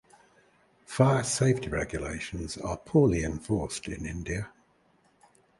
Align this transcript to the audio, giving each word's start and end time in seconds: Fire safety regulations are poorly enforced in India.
Fire 0.87 1.23
safety 1.23 1.67
regulations 1.69 2.57
are 2.57 2.75
poorly 2.75 3.23
enforced 3.23 3.87
in 3.87 4.07
India. 4.07 4.49